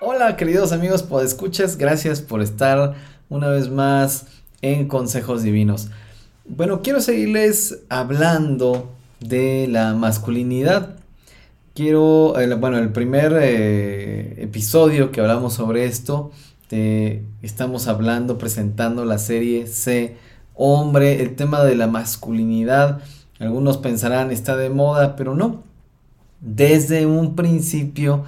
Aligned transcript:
Hola 0.00 0.36
queridos 0.36 0.72
amigos 0.72 1.02
escuchas, 1.24 1.76
gracias 1.76 2.20
por 2.20 2.42
estar 2.42 2.94
una 3.28 3.48
vez 3.48 3.70
más 3.70 4.26
en 4.60 4.86
Consejos 4.86 5.42
Divinos. 5.42 5.88
Bueno, 6.44 6.82
quiero 6.82 7.00
seguirles 7.00 7.80
hablando 7.88 8.92
de 9.18 9.66
la 9.68 9.94
masculinidad. 9.94 10.96
Quiero, 11.74 12.34
bueno, 12.58 12.78
el 12.78 12.92
primer 12.92 13.36
eh, 13.40 14.42
episodio 14.42 15.10
que 15.10 15.20
hablamos 15.20 15.54
sobre 15.54 15.86
esto, 15.86 16.30
estamos 17.42 17.88
hablando, 17.88 18.38
presentando 18.38 19.04
la 19.04 19.18
serie 19.18 19.66
C, 19.66 20.16
hombre, 20.54 21.22
el 21.22 21.34
tema 21.34 21.64
de 21.64 21.74
la 21.74 21.88
masculinidad. 21.88 23.00
Algunos 23.40 23.78
pensarán 23.78 24.30
está 24.30 24.56
de 24.56 24.70
moda, 24.70 25.16
pero 25.16 25.34
no. 25.34 25.71
Desde 26.42 27.06
un 27.06 27.36
principio, 27.36 28.24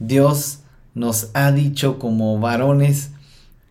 Dios 0.00 0.58
nos 0.94 1.30
ha 1.32 1.52
dicho 1.52 2.00
como 2.00 2.38
varones 2.40 3.12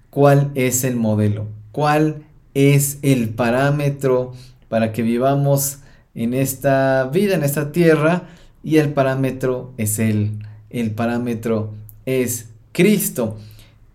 cuál 0.09 0.51
es 0.55 0.85
el 0.85 0.95
modelo, 0.95 1.47
cuál 1.73 2.23
es 2.53 2.99
el 3.01 3.29
parámetro 3.29 4.31
para 4.69 4.93
que 4.93 5.01
vivamos 5.01 5.79
en 6.15 6.33
esta 6.33 7.09
vida, 7.11 7.35
en 7.35 7.43
esta 7.43 7.73
tierra, 7.73 8.29
y 8.63 8.77
el 8.77 8.93
parámetro 8.93 9.73
es 9.77 9.99
Él, 9.99 10.39
el 10.69 10.91
parámetro 10.91 11.73
es 12.05 12.47
Cristo. 12.71 13.37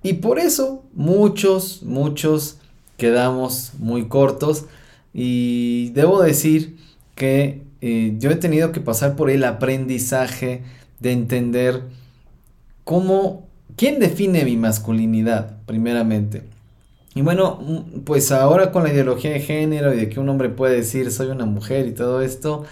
Y 0.02 0.14
por 0.14 0.38
eso 0.38 0.84
muchos, 0.94 1.82
muchos 1.82 2.58
quedamos 2.98 3.72
muy 3.78 4.08
cortos 4.08 4.66
y 5.14 5.90
debo 5.90 6.20
decir 6.22 6.76
que 7.14 7.65
eh, 7.88 8.16
yo 8.18 8.32
he 8.32 8.34
tenido 8.34 8.72
que 8.72 8.80
pasar 8.80 9.14
por 9.14 9.30
el 9.30 9.44
aprendizaje 9.44 10.64
de 10.98 11.12
entender 11.12 11.84
cómo, 12.82 13.46
quién 13.76 14.00
define 14.00 14.44
mi 14.44 14.56
masculinidad, 14.56 15.58
primeramente. 15.66 16.42
Y 17.14 17.22
bueno, 17.22 17.60
mm, 17.62 18.00
pues 18.00 18.32
ahora 18.32 18.72
con 18.72 18.82
la 18.82 18.92
ideología 18.92 19.30
de 19.30 19.38
género 19.38 19.94
y 19.94 19.98
de 19.98 20.08
que 20.08 20.18
un 20.18 20.28
hombre 20.28 20.48
puede 20.48 20.74
decir 20.74 21.12
soy 21.12 21.28
una 21.28 21.46
mujer 21.46 21.86
y 21.86 21.92
todo 21.92 22.22
esto, 22.22 22.64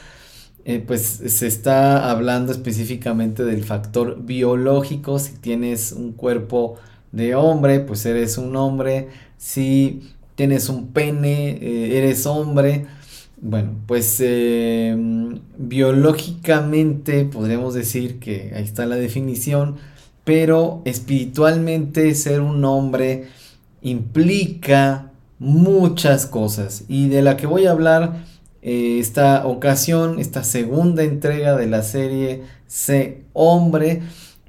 eh, 0.64 0.82
pues 0.84 1.02
se 1.02 1.46
está 1.46 2.10
hablando 2.10 2.50
específicamente 2.50 3.44
del 3.44 3.62
factor 3.62 4.20
biológico. 4.20 5.20
Si 5.20 5.34
tienes 5.34 5.92
un 5.92 6.10
cuerpo 6.12 6.74
de 7.12 7.36
hombre, 7.36 7.78
pues 7.78 8.04
eres 8.04 8.36
un 8.36 8.56
hombre. 8.56 9.10
Si 9.38 10.10
tienes 10.34 10.68
un 10.68 10.88
pene, 10.88 11.50
eh, 11.50 11.98
eres 11.98 12.26
hombre. 12.26 12.86
Bueno, 13.40 13.74
pues 13.86 14.20
em, 14.20 15.40
biológicamente 15.58 17.24
podríamos 17.24 17.74
decir 17.74 18.18
que 18.18 18.52
ahí 18.54 18.64
está 18.64 18.86
la 18.86 18.96
definición 18.96 19.76
pero 20.24 20.80
espiritualmente 20.86 22.14
ser 22.14 22.40
un 22.40 22.64
hombre 22.64 23.28
implica 23.82 25.10
muchas 25.38 26.26
cosas 26.26 26.84
y 26.88 27.08
de 27.08 27.22
la 27.22 27.36
que 27.36 27.46
voy 27.46 27.66
a 27.66 27.72
hablar 27.72 28.24
eh, 28.62 28.98
esta 28.98 29.46
ocasión, 29.46 30.18
esta 30.18 30.42
segunda 30.42 31.02
entrega 31.02 31.54
de 31.54 31.66
la 31.66 31.82
serie 31.82 32.42
C 32.66 33.24
Hombre, 33.34 34.00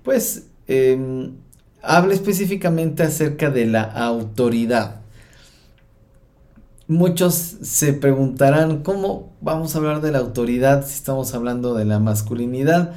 pues 0.03 0.47
em, 0.67 1.33
habla 1.81 2.13
específicamente 2.13 3.03
acerca 3.03 3.49
de 3.49 3.65
la 3.65 3.81
autoridad. 3.81 5.01
Muchos 6.87 7.33
se 7.33 7.93
preguntarán 7.93 8.83
cómo 8.83 9.33
vamos 9.41 9.73
a 9.73 9.79
hablar 9.79 10.01
de 10.01 10.11
la 10.11 10.19
autoridad 10.19 10.85
si 10.85 10.93
estamos 10.93 11.33
hablando 11.33 11.73
de 11.73 11.83
la 11.83 11.97
masculinidad 11.97 12.93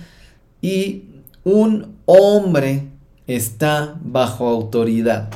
y 0.61 1.05
un 1.43 1.97
hombre 2.05 2.89
está 3.27 3.97
bajo 4.03 4.47
autoridad. 4.47 5.31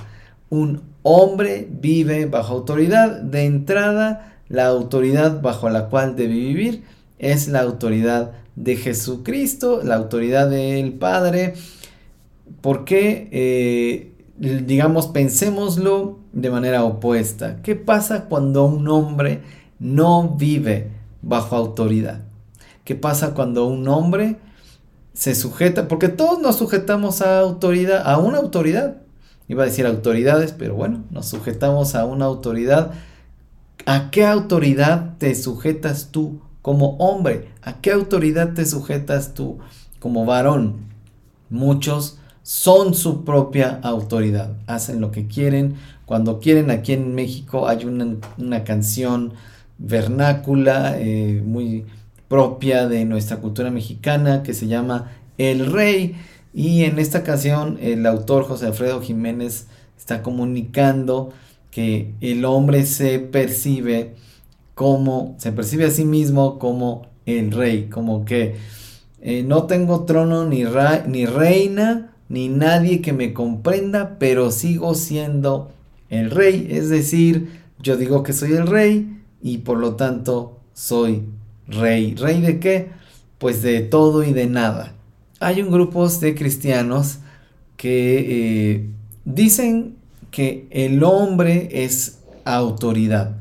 Un 0.50 0.82
hombre 1.02 1.66
vive 1.70 2.26
bajo 2.26 2.52
autoridad. 2.52 3.22
De 3.22 3.46
entrada, 3.46 4.34
la 4.50 4.66
autoridad 4.66 5.40
bajo 5.40 5.70
la 5.70 5.88
cual 5.88 6.14
debe 6.14 6.34
vivir 6.34 6.84
es 7.18 7.48
la 7.48 7.60
autoridad 7.60 8.32
de 8.56 8.76
Jesucristo, 8.76 9.80
la 9.82 9.94
autoridad 9.94 10.50
del 10.50 10.92
Padre. 10.92 11.54
Porque, 12.60 13.28
eh, 13.32 14.12
digamos, 14.36 15.06
pensémoslo 15.06 16.21
de 16.32 16.50
manera 16.50 16.84
opuesta. 16.84 17.62
¿Qué 17.62 17.76
pasa 17.76 18.26
cuando 18.26 18.64
un 18.64 18.88
hombre 18.88 19.42
no 19.78 20.36
vive 20.36 20.90
bajo 21.22 21.56
autoridad? 21.56 22.20
¿Qué 22.84 22.94
pasa 22.94 23.34
cuando 23.34 23.66
un 23.66 23.86
hombre 23.88 24.38
se 25.12 25.34
sujeta, 25.34 25.88
porque 25.88 26.08
todos 26.08 26.40
nos 26.40 26.56
sujetamos 26.56 27.22
a 27.22 27.38
autoridad, 27.40 28.02
a 28.06 28.18
una 28.18 28.38
autoridad. 28.38 28.96
Iba 29.48 29.64
a 29.64 29.66
decir 29.66 29.86
autoridades, 29.86 30.52
pero 30.52 30.74
bueno, 30.74 31.04
nos 31.10 31.28
sujetamos 31.28 31.94
a 31.94 32.04
una 32.04 32.24
autoridad. 32.24 32.92
¿A 33.84 34.10
qué 34.10 34.24
autoridad 34.24 35.16
te 35.18 35.34
sujetas 35.34 36.08
tú 36.10 36.40
como 36.62 36.96
hombre? 36.96 37.50
¿A 37.62 37.80
qué 37.80 37.92
autoridad 37.92 38.54
te 38.54 38.64
sujetas 38.64 39.34
tú 39.34 39.58
como 39.98 40.24
varón? 40.24 40.86
Muchos 41.50 42.18
son 42.42 42.94
su 42.94 43.24
propia 43.24 43.80
autoridad, 43.82 44.56
hacen 44.66 45.00
lo 45.00 45.10
que 45.10 45.26
quieren. 45.26 45.76
Cuando 46.06 46.40
quieren, 46.40 46.70
aquí 46.70 46.92
en 46.92 47.14
México 47.14 47.68
hay 47.68 47.84
una, 47.84 48.64
canción 48.64 49.32
vernácula, 49.78 50.96
eh, 50.98 51.42
muy 51.44 51.84
propia 52.28 52.88
de 52.88 53.04
nuestra 53.04 53.38
cultura 53.38 53.70
mexicana 53.70 54.42
que 54.42 54.54
se 54.54 54.66
llama 54.66 55.12
El 55.38 55.72
Rey. 55.72 56.16
Y 56.54 56.84
en 56.84 56.98
esta 56.98 57.20
ocasión 57.20 57.78
el 57.80 58.04
autor 58.06 58.44
José 58.44 58.66
Alfredo 58.66 59.00
Jiménez 59.00 59.66
está 59.96 60.22
comunicando 60.22 61.32
que 61.70 62.12
el 62.20 62.44
hombre 62.44 62.84
se 62.84 63.18
percibe 63.18 64.14
como, 64.74 65.34
se 65.38 65.52
percibe 65.52 65.86
a 65.86 65.90
sí 65.90 66.04
mismo 66.04 66.58
como 66.58 67.06
el 67.24 67.52
rey, 67.52 67.88
como 67.88 68.24
que 68.24 68.56
eh, 69.20 69.42
no 69.44 69.64
tengo 69.64 70.04
trono 70.04 70.44
ni 70.46 70.64
reina, 70.64 72.11
ni 72.32 72.48
nadie 72.48 73.02
que 73.02 73.12
me 73.12 73.34
comprenda, 73.34 74.16
pero 74.18 74.50
sigo 74.50 74.94
siendo 74.94 75.70
el 76.08 76.30
rey. 76.30 76.66
Es 76.70 76.88
decir, 76.88 77.60
yo 77.78 77.98
digo 77.98 78.22
que 78.22 78.32
soy 78.32 78.52
el 78.52 78.66
rey 78.66 79.18
y 79.42 79.58
por 79.58 79.76
lo 79.76 79.96
tanto 79.96 80.58
soy 80.72 81.24
rey. 81.68 82.14
¿Rey 82.14 82.40
de 82.40 82.58
qué? 82.58 82.88
Pues 83.36 83.60
de 83.60 83.82
todo 83.82 84.24
y 84.24 84.32
de 84.32 84.46
nada. 84.46 84.94
Hay 85.40 85.60
un 85.60 85.70
grupo 85.70 86.08
de 86.08 86.34
cristianos 86.34 87.18
que 87.76 88.70
eh, 88.76 88.86
dicen 89.26 89.96
que 90.30 90.66
el 90.70 91.04
hombre 91.04 91.84
es 91.84 92.20
autoridad. 92.46 93.36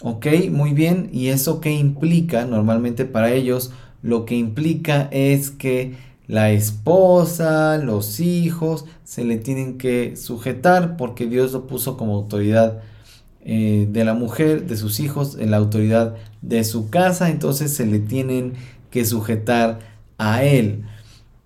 ¿Ok? 0.00 0.28
Muy 0.52 0.74
bien. 0.74 1.10
¿Y 1.12 1.26
eso 1.26 1.60
qué 1.60 1.72
implica? 1.72 2.44
Normalmente 2.44 3.04
para 3.04 3.32
ellos 3.32 3.72
lo 4.00 4.24
que 4.26 4.36
implica 4.36 5.08
es 5.10 5.50
que 5.50 5.96
la 6.28 6.52
esposa, 6.52 7.78
los 7.78 8.20
hijos, 8.20 8.84
se 9.02 9.24
le 9.24 9.38
tienen 9.38 9.78
que 9.78 10.14
sujetar 10.16 10.96
porque 10.96 11.26
Dios 11.26 11.52
lo 11.52 11.66
puso 11.66 11.96
como 11.96 12.14
autoridad 12.14 12.82
eh, 13.40 13.88
de 13.90 14.04
la 14.04 14.14
mujer, 14.14 14.66
de 14.66 14.76
sus 14.76 15.00
hijos, 15.00 15.38
en 15.40 15.50
la 15.50 15.56
autoridad 15.56 16.16
de 16.42 16.64
su 16.64 16.90
casa, 16.90 17.30
entonces 17.30 17.74
se 17.74 17.86
le 17.86 17.98
tienen 17.98 18.52
que 18.90 19.06
sujetar 19.06 19.80
a 20.18 20.44
él. 20.44 20.84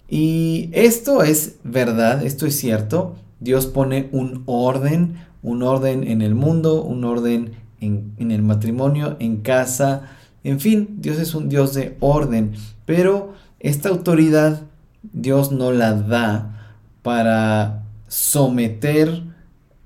Y 0.08 0.68
esto 0.72 1.22
es 1.22 1.56
verdad, 1.62 2.26
esto 2.26 2.44
es 2.46 2.56
cierto. 2.58 3.14
Dios 3.38 3.66
pone 3.66 4.08
un 4.12 4.42
orden, 4.46 5.14
un 5.42 5.62
orden 5.62 6.06
en 6.06 6.22
el 6.22 6.34
mundo, 6.34 6.82
un 6.82 7.04
orden 7.04 7.52
en, 7.80 8.12
en 8.18 8.32
el 8.32 8.42
matrimonio, 8.42 9.16
en 9.20 9.38
casa, 9.38 10.10
en 10.44 10.58
fin, 10.58 10.96
Dios 10.98 11.18
es 11.18 11.34
un 11.34 11.48
Dios 11.48 11.72
de 11.74 11.96
orden, 12.00 12.52
pero 12.84 13.32
esta 13.60 13.90
autoridad 13.90 14.62
Dios 15.02 15.52
no 15.52 15.72
la 15.72 15.94
da 15.94 16.74
para 17.02 17.82
someter 18.08 19.22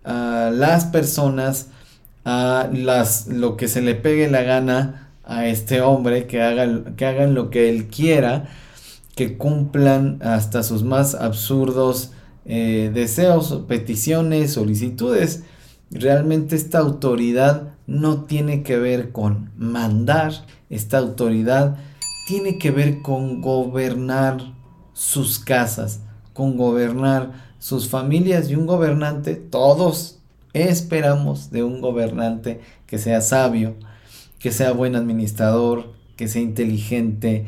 a 0.04 0.50
las 0.52 0.84
personas 0.84 1.68
a 2.24 2.68
las, 2.72 3.28
lo 3.28 3.56
que 3.56 3.68
se 3.68 3.80
le 3.80 3.94
pegue 3.94 4.28
la 4.28 4.42
gana 4.42 5.10
a 5.24 5.46
este 5.46 5.80
hombre, 5.80 6.26
que 6.26 6.42
hagan, 6.42 6.96
que 6.96 7.06
hagan 7.06 7.34
lo 7.34 7.50
que 7.50 7.68
él 7.68 7.86
quiera, 7.86 8.48
que 9.14 9.38
cumplan 9.38 10.18
hasta 10.22 10.64
sus 10.64 10.82
más 10.82 11.14
absurdos 11.14 12.10
eh, 12.44 12.90
deseos, 12.92 13.62
peticiones, 13.69 14.52
solicitudes. 14.52 15.44
Realmente 15.92 16.56
esta 16.56 16.78
autoridad 16.78 17.74
no 17.86 18.24
tiene 18.24 18.64
que 18.64 18.76
ver 18.76 19.12
con 19.12 19.50
mandar, 19.56 20.32
esta 20.69 20.98
autoridad 20.98 21.76
tiene 22.26 22.58
que 22.58 22.72
ver 22.72 23.02
con 23.02 23.40
gobernar 23.40 24.56
sus 24.96 25.38
casas, 25.38 26.00
con 26.32 26.56
gobernar 26.56 27.32
sus 27.58 27.88
familias 27.88 28.48
y 28.48 28.54
un 28.54 28.64
gobernante, 28.64 29.34
todos 29.34 30.20
esperamos 30.54 31.50
de 31.50 31.62
un 31.62 31.82
gobernante 31.82 32.60
que 32.87 32.96
sea 32.96 33.20
sabio, 33.20 33.75
que 34.38 34.52
sea 34.52 34.72
buen 34.72 34.96
administrador, 34.96 35.93
que 36.16 36.28
sea 36.28 36.40
inteligente, 36.40 37.44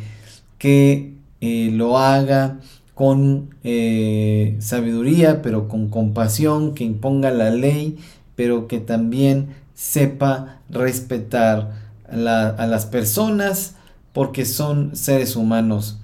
que 0.59 1.15
eh, 1.41 1.71
lo 1.73 1.97
haga 1.97 2.61
con 2.95 3.55
eh, 3.65 4.56
sabiduría, 4.61 5.41
pero 5.41 5.69
con 5.69 5.89
compasión, 5.89 6.75
que 6.75 6.85
imponga 6.85 7.31
la 7.31 7.49
ley, 7.49 7.97
pero 8.37 8.69
que 8.69 8.79
también 8.79 9.55
sepa 9.75 10.61
respetar 10.69 11.89
a, 12.11 12.67
las 12.67 12.85
personas 12.85 13.77
porque 14.12 14.45
son 14.45 14.97
seres 14.97 15.37
humanos, 15.37 15.99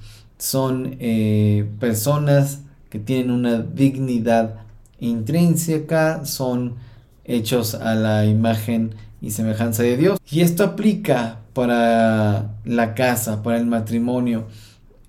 son 0.44 0.96
eh, 1.00 1.66
personas 1.80 2.60
que 2.90 2.98
tienen 2.98 3.30
una 3.30 3.62
dignidad 3.62 4.56
intrínseca, 5.00 6.26
son 6.26 6.74
hechos 7.24 7.74
a 7.74 7.94
la 7.94 8.26
imagen 8.26 8.94
y 9.22 9.30
semejanza 9.30 9.82
de 9.82 9.96
Dios. 9.96 10.20
Y 10.30 10.42
esto 10.42 10.64
aplica 10.64 11.40
para 11.54 12.56
la 12.64 12.94
casa, 12.94 13.42
para 13.42 13.56
el 13.56 13.66
matrimonio 13.66 14.46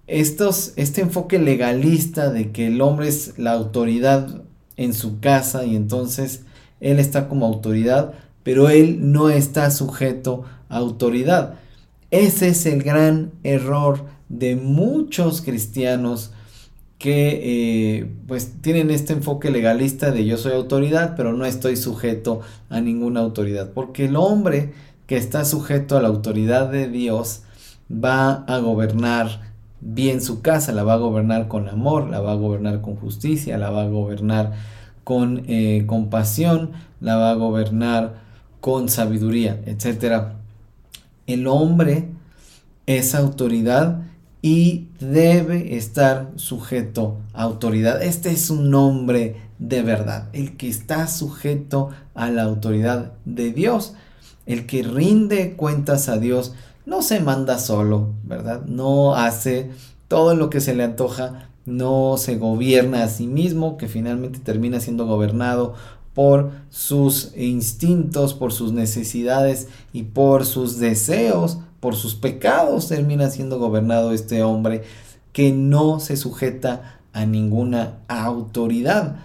estos, 0.08 0.74
este 0.76 1.02
enfoque 1.02 1.40
legalista 1.40 2.30
de 2.30 2.52
que 2.52 2.68
el 2.68 2.82
hombre 2.82 3.08
es 3.08 3.38
la 3.38 3.52
autoridad 3.52 4.44
en 4.78 4.94
su 4.94 5.20
casa 5.20 5.66
y 5.66 5.76
entonces 5.76 6.44
él 6.80 7.00
está 7.00 7.28
como 7.28 7.46
autoridad, 7.46 8.14
pero 8.44 8.70
él 8.70 9.12
no 9.12 9.30
está 9.30 9.72
sujeto 9.72 10.44
a 10.70 10.78
autoridad. 10.78 11.56
Ese 12.12 12.50
es 12.50 12.66
el 12.66 12.84
gran 12.84 13.32
error 13.44 14.06
de 14.30 14.56
muchos 14.56 15.42
cristianos 15.42 16.31
que 16.98 18.00
eh, 18.00 18.12
pues 18.27 18.62
tienen 18.62 18.89
este 18.89 19.13
enfoque 19.13 19.51
legalista 19.51 20.12
de 20.12 20.25
yo 20.25 20.38
soy 20.38 20.54
autoridad, 20.54 21.16
pero 21.16 21.33
no 21.33 21.45
estoy 21.45 21.75
sujeto 21.75 22.42
a 22.69 22.81
ninguna 22.81 23.19
autoridad, 23.19 23.72
porque 23.74 24.06
el 24.06 24.16
hombre 24.16 24.74
que 25.06 25.18
está 25.18 25.45
sujeto 25.45 25.98
a 25.98 26.01
la 26.01 26.07
autoridad 26.07 26.69
de 26.69 26.88
Dios 26.88 27.44
va 27.92 28.44
a 28.48 28.57
gobernar 28.60 29.54
bien 29.81 30.22
su 30.22 30.42
casa, 30.42 30.72
la 30.72 30.83
va 30.83 30.94
a 30.94 30.98
gobernar 30.98 31.48
con 31.48 31.69
amor, 31.69 32.10
la 32.10 32.22
va 32.22 32.31
a 32.31 32.36
gobernar 32.36 32.81
con 32.81 32.95
justicia, 32.95 33.57
la 33.57 33.69
va 33.69 33.83
a 33.83 33.88
gobernar 33.88 34.54
con 35.04 35.44
eh, 35.48 35.83
compasión, 35.86 36.72
la 37.01 37.18
va 37.18 37.31
a 37.31 37.36
gobernar 37.36 38.16
con 38.62 38.89
sabiduría, 38.89 39.62
etc. 39.68 40.30
El 41.27 41.45
hombre 41.45 42.10
es 42.88 43.13
autoridad 43.13 44.01
y 44.46 44.90
debe 45.00 45.76
estar 45.76 46.32
sujeto 46.36 47.18
a 47.34 47.42
autoridad. 47.42 48.04
Este 48.04 48.30
es 48.30 48.52
un 48.52 48.76
hombre 48.76 49.38
de 49.58 49.82
verdad, 49.82 50.30
el 50.34 50.56
que 50.56 50.70
está 50.70 51.08
sujeto 51.08 51.90
a 52.14 52.30
la 52.30 52.44
autoridad 52.44 53.14
de 53.26 53.52
Dios, 53.52 53.96
el 54.46 54.68
que 54.68 54.84
rinde 54.84 55.56
cuentas 55.56 56.10
a 56.10 56.20
Dios 56.20 56.54
no 56.86 57.02
se 57.02 57.22
manda 57.22 57.58
solo, 57.58 58.14
¿verdad? 58.24 58.66
No 58.68 59.16
hace 59.16 59.72
todo 60.08 60.36
lo 60.36 60.52
que 60.52 60.62
se 60.62 60.76
le 60.76 60.84
antoja, 60.84 61.50
no 61.66 62.18
se 62.20 62.38
gobierna 62.38 63.02
a 63.02 63.10
sí 63.10 63.26
mismo, 63.26 63.78
que 63.78 63.88
finalmente 63.88 64.38
termina 64.38 64.80
siendo 64.80 65.08
gobernado 65.08 65.74
por 66.14 66.52
sus 66.70 67.36
instintos, 67.36 68.36
por 68.36 68.54
sus 68.54 68.74
necesidades 68.74 69.70
y 69.92 70.04
por 70.04 70.46
sus 70.46 70.78
deseos, 70.78 71.58
por 71.86 71.96
sus 71.96 72.16
pecados, 72.16 72.88
termina 72.88 73.30
siendo 73.30 73.60
gobernado 73.60 74.12
este 74.12 74.42
hombre 74.42 74.82
que 75.34 75.52
no 75.52 76.00
se 76.00 76.18
sujeta 76.18 77.00
a 77.14 77.28
ninguna 77.28 78.00
autoridad. 78.08 79.18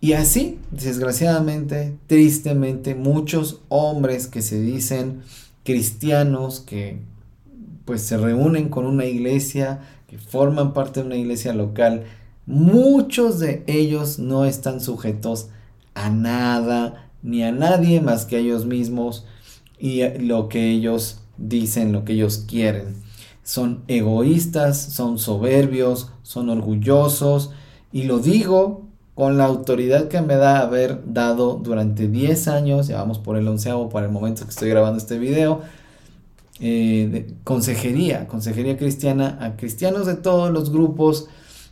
Y 0.00 0.14
así, 0.14 0.58
desgraciadamente, 0.72 1.96
tristemente, 2.08 2.96
muchos 2.96 3.60
hombres 3.68 4.26
que 4.26 4.42
se 4.42 4.60
dicen 4.60 5.22
cristianos 5.62 6.58
que 6.58 6.98
pues 7.84 8.02
se 8.02 8.16
reúnen 8.16 8.70
con 8.70 8.86
una 8.86 9.04
iglesia, 9.04 9.78
que 10.08 10.18
forman 10.18 10.72
parte 10.72 10.98
de 10.98 11.06
una 11.06 11.16
iglesia 11.16 11.54
local, 11.54 12.02
muchos 12.44 13.38
de 13.38 13.62
ellos 13.68 14.18
no 14.18 14.46
están 14.46 14.80
sujetos 14.80 15.46
a 15.94 16.10
nada 16.10 17.12
ni 17.22 17.44
a 17.44 17.52
nadie 17.52 18.00
más 18.00 18.24
que 18.24 18.34
a 18.34 18.40
ellos 18.40 18.66
mismos 18.66 19.26
y 19.78 20.02
lo 20.18 20.48
que 20.48 20.72
ellos 20.72 21.20
dicen, 21.36 21.92
lo 21.92 22.04
que 22.04 22.14
ellos 22.14 22.44
quieren. 22.48 22.96
Son 23.42 23.82
egoístas, 23.88 24.80
son 24.80 25.18
soberbios, 25.18 26.10
son 26.22 26.48
orgullosos 26.48 27.50
y 27.92 28.04
lo 28.04 28.18
digo 28.18 28.82
con 29.14 29.38
la 29.38 29.44
autoridad 29.44 30.08
que 30.08 30.20
me 30.20 30.34
da 30.34 30.60
haber 30.60 31.00
dado 31.06 31.54
durante 31.54 32.08
10 32.08 32.48
años, 32.48 32.88
ya 32.88 32.96
vamos 32.96 33.18
por 33.18 33.36
el 33.36 33.46
onceavo 33.46 33.88
para 33.88 34.06
el 34.06 34.12
momento 34.12 34.44
que 34.44 34.50
estoy 34.50 34.70
grabando 34.70 34.98
este 34.98 35.18
video, 35.18 35.60
eh, 36.60 37.32
consejería, 37.44 38.26
consejería 38.26 38.76
cristiana 38.76 39.38
a 39.40 39.56
cristianos 39.56 40.06
de 40.06 40.14
todos 40.14 40.52
los 40.52 40.70
grupos 40.70 41.28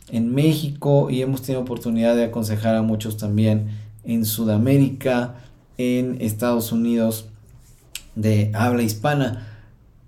en 0.09 0.33
México 0.33 1.09
y 1.09 1.21
hemos 1.21 1.41
tenido 1.41 1.61
oportunidad 1.61 2.15
de 2.15 2.25
aconsejar 2.25 2.75
a 2.75 2.81
muchos 2.81 3.17
también 3.17 3.69
en 4.03 4.25
Sudamérica, 4.25 5.35
en 5.77 6.21
Estados 6.21 6.71
Unidos 6.71 7.27
de 8.15 8.51
habla 8.53 8.83
hispana. 8.83 9.52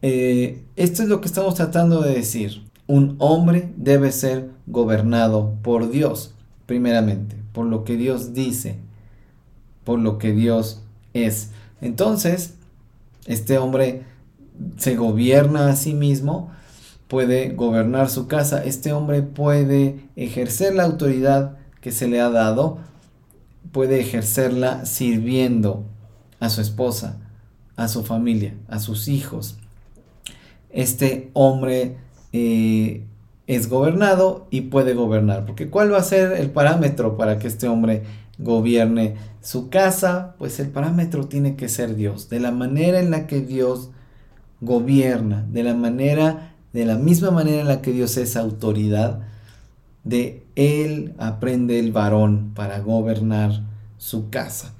Eh, 0.07 0.61
esto 0.75 1.01
es 1.01 1.09
lo 1.09 1.19
que 1.19 1.25
estamos 1.25 1.55
tratando 1.55 2.03
de 2.03 2.13
decir. 2.13 2.61
Un 2.85 3.15
hombre 3.17 3.73
debe 3.75 4.11
ser 4.11 4.51
gobernado 4.67 5.55
por 5.63 5.89
Dios 5.89 6.35
primeramente, 6.67 7.35
por 7.53 7.65
lo 7.65 7.83
que 7.83 7.97
Dios 7.97 8.35
dice, 8.35 8.75
por 9.83 9.97
lo 9.97 10.19
que 10.19 10.31
Dios 10.31 10.83
es. 11.15 11.49
Entonces, 11.81 12.53
este 13.25 13.57
hombre 13.57 14.03
se 14.77 14.95
gobierna 14.95 15.69
a 15.69 15.75
sí 15.75 15.95
mismo, 15.95 16.51
puede 17.07 17.55
gobernar 17.55 18.07
su 18.11 18.27
casa, 18.27 18.63
este 18.63 18.93
hombre 18.93 19.23
puede 19.23 20.07
ejercer 20.15 20.75
la 20.75 20.83
autoridad 20.83 21.57
que 21.81 21.91
se 21.91 22.07
le 22.07 22.21
ha 22.21 22.29
dado, 22.29 22.77
puede 23.71 24.01
ejercerla 24.01 24.85
sirviendo 24.85 25.83
a 26.39 26.49
su 26.49 26.61
esposa, 26.61 27.17
a 27.75 27.87
su 27.87 28.03
familia, 28.03 28.53
a 28.67 28.77
sus 28.77 29.07
hijos. 29.07 29.57
Este 30.75 31.31
hombre 31.33 31.95
eh, 32.33 33.06
es 33.48 33.69
gobernado 33.69 34.48
y 34.51 34.62
puede 34.62 34.94
gobernar. 34.94 35.45
Porque 35.45 35.69
¿cuál 35.69 35.94
va 35.94 36.00
a 36.00 36.04
ser 36.04 36.33
el 36.33 36.51
parámetro 36.51 37.16
para 37.16 37.39
que 37.39 37.48
este 37.48 37.69
hombre 37.69 38.04
gobierne 38.38 39.16
su 39.42 39.69
casa? 39.69 40.36
Pues 40.38 40.60
el 40.60 40.68
parámetro 40.68 41.27
tiene 41.27 41.56
que 41.56 41.69
ser 41.69 41.95
Dios. 41.95 42.27
De 42.30 42.42
la 42.42 42.51
manera 42.51 43.00
en 43.00 43.10
la 43.10 43.25
que 43.25 43.39
Dios 43.39 43.92
gobierna, 44.60 45.45
de 45.50 45.63
la 45.63 45.75
manera, 45.75 46.56
de 46.74 46.86
la 46.86 46.98
misma 46.98 47.31
manera 47.31 47.62
en 47.62 47.68
la 47.69 47.81
que 47.81 47.94
Dios 47.94 48.18
es 48.18 48.36
autoridad, 48.36 49.22
de 50.04 50.46
él 50.55 51.13
aprende 51.17 51.79
el 51.79 51.94
varón 51.94 52.51
para 52.53 52.79
gobernar 52.79 53.63
su 53.98 54.29
casa. 54.29 54.74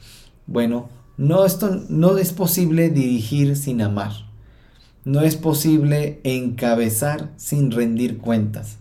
Bueno, 0.46 0.90
no, 1.18 1.46
esto 1.46 1.84
no 1.88 2.18
es 2.18 2.34
posible 2.34 2.90
dirigir 2.90 3.56
sin 3.56 3.82
amar. 3.82 4.12
No 5.06 5.22
es 5.22 5.36
posible 5.36 6.20
encabezar 6.24 7.30
sin 7.38 7.70
rendir 7.72 8.18
cuentas. 8.18 8.78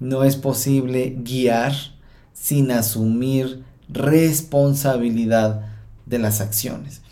No 0.00 0.24
es 0.24 0.36
posible 0.36 1.18
guiar 1.22 1.74
sin 2.32 2.70
asumir 2.70 3.62
responsabilidad 3.88 5.66
de 6.06 6.18
las 6.18 6.40
acciones. 6.40 7.02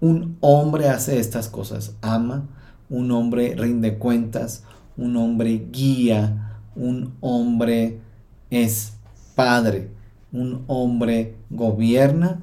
Un 0.00 0.36
hombre 0.40 0.88
hace 0.88 1.18
estas 1.18 1.48
cosas, 1.48 1.96
ama, 2.00 2.46
un 2.88 3.10
hombre 3.10 3.56
rinde 3.56 3.98
cuentas, 3.98 4.62
un 4.96 5.16
hombre 5.16 5.66
guía, 5.72 6.60
un 6.76 7.14
hombre 7.20 7.98
es 8.50 8.92
padre, 9.34 9.90
un 10.32 10.62
hombre 10.68 11.34
gobierna, 11.50 12.40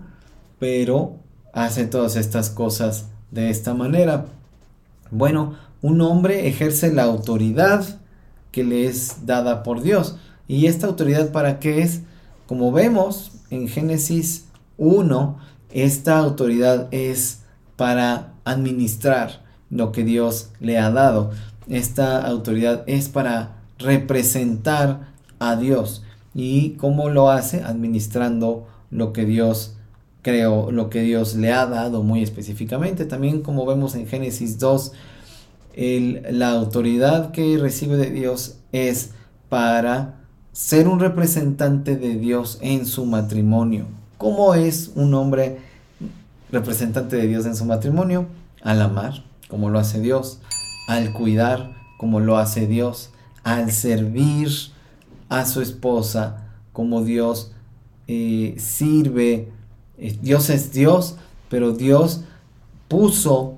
pero 0.59 1.15
hace 1.53 1.87
todas 1.87 2.17
estas 2.17 2.49
cosas 2.49 3.05
de 3.31 3.49
esta 3.49 3.73
manera. 3.73 4.25
Bueno, 5.11 5.55
un 5.81 6.01
hombre 6.01 6.47
ejerce 6.47 6.91
la 6.91 7.03
autoridad 7.03 7.85
que 8.51 8.63
le 8.63 8.87
es 8.87 9.25
dada 9.25 9.63
por 9.63 9.81
Dios. 9.81 10.17
¿Y 10.47 10.67
esta 10.67 10.87
autoridad 10.87 11.31
para 11.31 11.59
qué 11.59 11.81
es? 11.81 12.01
Como 12.47 12.71
vemos 12.71 13.31
en 13.49 13.67
Génesis 13.67 14.45
1, 14.77 15.37
esta 15.71 16.17
autoridad 16.17 16.87
es 16.91 17.41
para 17.75 18.33
administrar 18.45 19.43
lo 19.69 19.91
que 19.91 20.03
Dios 20.03 20.49
le 20.59 20.77
ha 20.79 20.91
dado. 20.91 21.31
Esta 21.67 22.25
autoridad 22.25 22.83
es 22.87 23.09
para 23.09 23.57
representar 23.77 25.13
a 25.39 25.55
Dios. 25.55 26.03
¿Y 26.33 26.71
cómo 26.71 27.09
lo 27.09 27.29
hace? 27.29 27.63
Administrando 27.63 28.67
lo 28.91 29.13
que 29.13 29.25
Dios 29.25 29.74
creo, 30.25 30.71
lo 30.71 30.89
que 30.89 31.03
Dios 31.03 31.35
le 31.35 31.53
ha 31.53 31.67
dado 31.67 32.01
muy 32.01 32.23
específicamente. 32.23 33.05
También 33.05 33.43
como 33.43 33.63
vemos 33.63 33.93
en 33.93 34.07
Génesis 34.07 34.57
2, 34.57 34.91
la 36.31 36.49
autoridad 36.49 37.29
que 37.29 37.59
recibe 37.59 37.95
de 37.95 38.09
Dios 38.09 38.57
es 38.71 39.11
para 39.49 40.15
ser 40.51 40.87
un 40.87 40.99
representante 40.99 41.95
de 41.95 42.15
Dios 42.15 42.57
en 42.61 42.87
su 42.87 43.05
matrimonio. 43.05 43.85
¿Cómo 44.17 44.55
es 44.55 44.93
un 44.95 45.13
hombre 45.13 45.59
representante 46.51 47.17
de 47.17 47.27
Dios 47.27 47.45
en 47.45 47.55
su 47.55 47.65
matrimonio? 47.65 48.25
Al 48.63 48.81
amar, 48.81 49.25
como 49.47 49.69
lo 49.69 49.77
hace 49.77 49.99
Dios, 49.99 50.39
al 50.87 51.13
cuidar, 51.13 51.75
como 51.99 52.19
lo 52.19 52.39
hace 52.39 52.65
Dios, 52.65 53.11
al 53.43 53.71
servir 53.71 54.49
a 55.29 55.45
su 55.45 55.61
esposa 55.61 56.47
como 56.73 57.03
Dios 57.03 57.51
eh, 58.07 58.55
sirve. 58.57 59.51
Eh, 59.97 60.17
Dios 60.21 60.49
es 60.49 60.71
Dios, 60.71 61.15
pero 61.49 61.71
Dios 61.73 62.21
puso 62.87 63.55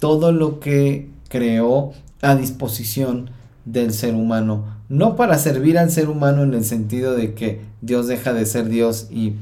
todo 0.00 0.32
lo 0.32 0.60
que 0.60 1.08
creó 1.28 1.92
a 2.22 2.34
disposición 2.34 3.30
del 3.64 3.92
ser 3.92 4.14
humano. 4.14 4.64
No 4.88 5.16
para 5.16 5.38
servir 5.38 5.78
al 5.78 5.90
ser 5.90 6.08
humano 6.08 6.42
en 6.42 6.54
el 6.54 6.64
sentido 6.64 7.14
de 7.14 7.34
que 7.34 7.60
Dios 7.80 8.06
deja 8.06 8.32
de 8.32 8.46
ser 8.46 8.68
Dios 8.68 9.08
y, 9.10 9.34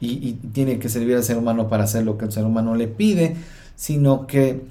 y, 0.00 0.34
tiene 0.52 0.78
que 0.78 0.88
servir 0.88 1.16
al 1.16 1.24
ser 1.24 1.38
humano 1.38 1.68
para 1.68 1.84
hacer 1.84 2.04
lo 2.04 2.18
que 2.18 2.26
el 2.26 2.32
ser 2.32 2.44
humano 2.44 2.74
le 2.74 2.88
pide, 2.88 3.36
sino 3.76 4.26
que 4.26 4.62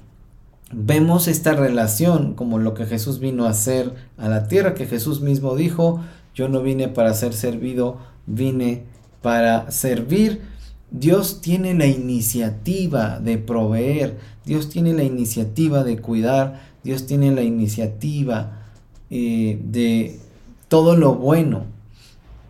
vemos 0.72 1.28
esta 1.28 1.54
relación 1.54 2.34
como 2.34 2.58
lo 2.58 2.74
que 2.74 2.86
Jesús 2.86 3.18
vino 3.18 3.46
a 3.46 3.50
hacer 3.50 3.94
a 4.16 4.28
la 4.28 4.46
tierra, 4.48 4.74
que 4.74 4.86
Jesús 4.86 5.20
mismo 5.20 5.56
dijo, 5.56 6.00
yo 6.34 6.48
no 6.48 6.62
vine 6.62 6.88
para 6.88 7.14
ser 7.14 7.32
servido, 7.32 7.98
vine 8.26 8.84
para 9.22 9.70
servir. 9.70 10.42
Dios 10.96 11.40
tiene 11.40 11.74
la 11.74 11.88
iniciativa 11.88 13.18
de 13.18 13.36
proveer, 13.36 14.16
Dios 14.44 14.68
tiene 14.68 14.92
la 14.92 15.02
iniciativa 15.02 15.82
de 15.82 15.98
cuidar, 15.98 16.60
Dios 16.84 17.06
tiene 17.06 17.32
la 17.32 17.42
iniciativa 17.42 18.60
eh, 19.10 19.60
de 19.64 20.20
todo 20.68 20.94
lo 20.94 21.16
bueno 21.16 21.64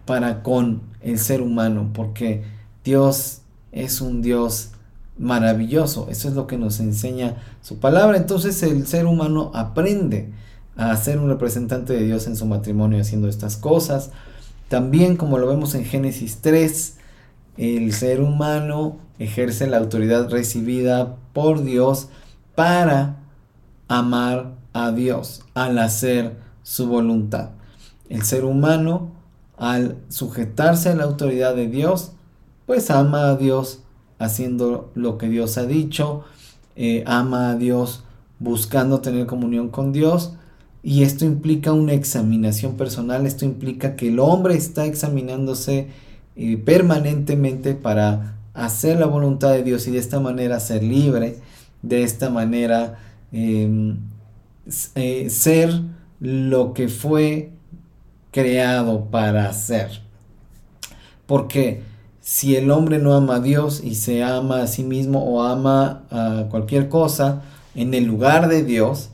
para 0.04 0.42
con 0.42 0.82
el 1.00 1.18
ser 1.18 1.40
humano, 1.40 1.88
porque 1.94 2.42
Dios 2.84 3.40
es 3.72 4.02
un 4.02 4.20
Dios 4.20 4.72
maravilloso, 5.16 6.08
eso 6.10 6.28
es 6.28 6.34
lo 6.34 6.46
que 6.46 6.58
nos 6.58 6.80
enseña 6.80 7.36
su 7.62 7.78
palabra, 7.78 8.18
entonces 8.18 8.62
el 8.62 8.86
ser 8.86 9.06
humano 9.06 9.52
aprende 9.54 10.28
a 10.76 10.94
ser 10.98 11.18
un 11.18 11.30
representante 11.30 11.94
de 11.94 12.04
Dios 12.04 12.26
en 12.26 12.36
su 12.36 12.44
matrimonio 12.44 13.00
haciendo 13.00 13.26
estas 13.26 13.56
cosas, 13.56 14.10
también 14.68 15.16
como 15.16 15.38
lo 15.38 15.46
vemos 15.46 15.74
en 15.74 15.86
Génesis 15.86 16.40
3, 16.42 16.98
el 17.56 17.92
ser 17.92 18.20
humano 18.20 18.96
ejerce 19.18 19.66
la 19.66 19.78
autoridad 19.78 20.28
recibida 20.30 21.16
por 21.32 21.62
Dios 21.62 22.08
para 22.54 23.16
amar 23.88 24.54
a 24.72 24.92
Dios 24.92 25.42
al 25.54 25.78
hacer 25.78 26.36
su 26.62 26.86
voluntad. 26.88 27.50
El 28.08 28.22
ser 28.22 28.44
humano, 28.44 29.12
al 29.56 29.96
sujetarse 30.08 30.90
a 30.90 30.94
la 30.96 31.04
autoridad 31.04 31.54
de 31.54 31.68
Dios, 31.68 32.12
pues 32.66 32.90
ama 32.90 33.28
a 33.28 33.36
Dios 33.36 33.80
haciendo 34.18 34.90
lo 34.94 35.18
que 35.18 35.28
Dios 35.28 35.58
ha 35.58 35.66
dicho, 35.66 36.24
eh, 36.76 37.04
ama 37.06 37.50
a 37.50 37.56
Dios 37.56 38.04
buscando 38.38 39.00
tener 39.00 39.26
comunión 39.26 39.68
con 39.68 39.92
Dios. 39.92 40.34
Y 40.82 41.02
esto 41.02 41.24
implica 41.24 41.72
una 41.72 41.94
examinación 41.94 42.76
personal, 42.76 43.26
esto 43.26 43.44
implica 43.44 43.96
que 43.96 44.08
el 44.08 44.18
hombre 44.18 44.54
está 44.54 44.84
examinándose 44.84 45.88
eh, 46.36 46.56
permanentemente 46.56 47.74
para 47.74 48.36
hacer 48.54 48.98
la 48.98 49.06
voluntad 49.06 49.52
de 49.52 49.62
Dios 49.62 49.86
y 49.86 49.90
de 49.90 49.98
esta 49.98 50.20
manera 50.20 50.60
ser 50.60 50.82
libre, 50.82 51.38
de 51.82 52.02
esta 52.02 52.30
manera 52.30 52.98
em, 53.32 53.98
eh, 54.94 55.28
ser 55.30 55.82
lo 56.20 56.72
que 56.72 56.88
fue 56.88 57.50
creado 58.30 59.04
para 59.06 59.52
ser. 59.52 60.00
Porque 61.26 61.82
si 62.20 62.56
el 62.56 62.70
hombre 62.70 62.98
no 62.98 63.14
ama 63.14 63.36
a 63.36 63.40
Dios 63.40 63.82
y 63.84 63.94
se 63.94 64.22
ama 64.22 64.62
a 64.62 64.66
sí 64.66 64.82
mismo 64.82 65.22
o 65.24 65.42
ama 65.42 66.04
a 66.10 66.46
cualquier 66.50 66.88
cosa 66.88 67.42
en 67.74 67.92
el 67.94 68.04
lugar 68.04 68.48
de 68.48 68.64
Dios, 68.64 69.10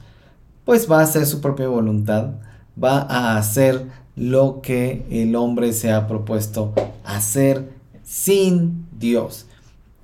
pues 0.64 0.90
va 0.90 1.00
a 1.00 1.02
hacer 1.02 1.26
su 1.26 1.40
propia 1.40 1.68
voluntad, 1.68 2.34
va 2.82 3.00
a 3.00 3.36
hacer 3.36 3.86
lo 4.17 4.61
que 4.61 5.07
el 5.11 5.37
hombre 5.37 5.73
se 5.73 5.93
ha 5.93 6.07
propuesto 6.07 6.73
hacer 7.05 7.71
sin 8.02 8.87
Dios. 8.99 9.47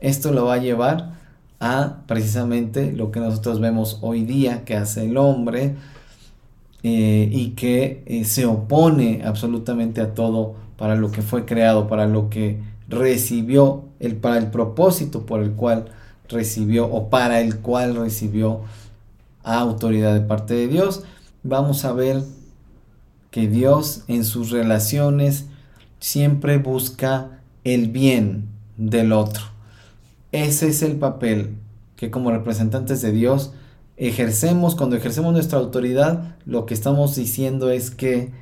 Esto 0.01 0.33
lo 0.33 0.47
va 0.47 0.55
a 0.55 0.59
llevar 0.59 1.17
a 1.61 2.03
precisamente 2.07 2.93
lo 2.93 3.11
que 3.11 3.21
nosotros 3.21 3.61
vemos 3.61 3.99
hoy 4.03 4.25
día 4.25 4.65
que 4.65 4.77
hace 4.77 5.05
el 5.05 5.17
hombre 5.17 5.75
eh, 6.83 7.29
y 7.33 7.51
que 7.51 8.03
eh, 8.07 8.25
se 8.25 8.47
opone 8.47 9.23
absolutamente 9.25 10.01
a 10.01 10.15
todo 10.15 10.55
para 10.77 10.95
lo 10.95 11.11
que 11.11 11.23
fue 11.23 11.45
creado, 11.47 11.89
para 11.89 12.07
lo 12.07 12.29
que 12.29 12.61
recibió, 12.89 13.85
el, 13.99 14.17
para 14.17 14.39
el 14.39 14.51
propósito 14.51 15.27
por 15.27 15.43
el 15.43 15.53
cual 15.53 15.87
recibió 16.29 16.87
o 16.87 17.09
para 17.09 17.41
el 17.41 17.59
cual 17.59 17.97
recibió 17.97 18.61
autoridad 19.43 20.15
de 20.15 20.21
parte 20.21 20.55
de 20.55 20.69
Dios. 20.69 21.03
Vamos 21.43 21.85
a 21.85 21.93
ver 21.93 22.23
que 23.37 23.49
Dios 23.49 24.01
en 24.09 24.25
sus 24.25 24.49
relaciones 24.49 25.45
siempre 26.01 26.57
busca 26.57 27.43
el 27.65 27.91
bien 27.91 28.49
del 28.79 29.13
otro. 29.13 29.43
Ese 30.33 30.69
es 30.69 30.81
el 30.81 30.97
papel 30.97 31.55
que 31.97 32.11
como 32.11 32.31
representantes 32.31 33.03
de 33.03 33.13
Dios 33.13 33.53
ejercemos, 33.99 34.75
cuando 34.75 34.97
ejercemos 34.97 35.35
nuestra 35.35 35.59
autoridad, 35.59 36.35
lo 36.47 36.65
que 36.65 36.73
estamos 36.73 37.15
diciendo 37.15 37.69
es 37.69 37.91
que 37.91 38.33